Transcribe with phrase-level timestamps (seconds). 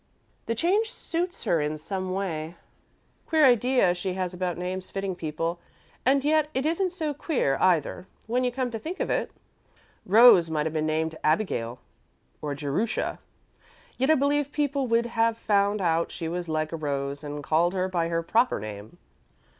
[0.47, 2.55] "The change suits her someway.
[3.27, 5.59] Queer idea she has about names fitting people,
[6.07, 9.29] and yet it isn't so queer, either, when you come to think of it.
[10.07, 11.77] Rose might have been named Abigail
[12.41, 13.19] or Jerusha,
[13.99, 17.75] yet I believe people would have found out she was like a rose and called
[17.75, 18.97] her by her proper name."